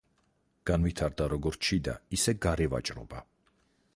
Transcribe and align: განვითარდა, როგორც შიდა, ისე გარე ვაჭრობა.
განვითარდა, 0.69 1.27
როგორც 1.33 1.69
შიდა, 1.69 1.95
ისე 2.19 2.35
გარე 2.47 2.69
ვაჭრობა. 2.75 3.25